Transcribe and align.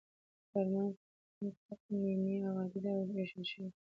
فرمان 0.51 0.89
په 1.39 1.45
تقنیني 1.67 2.35
او 2.47 2.53
عادي 2.61 2.79
ډول 2.83 3.03
ویشل 3.09 3.43
شوی. 3.51 3.69